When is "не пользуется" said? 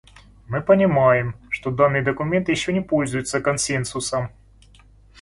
2.73-3.39